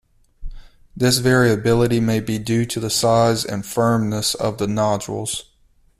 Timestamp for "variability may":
1.19-2.21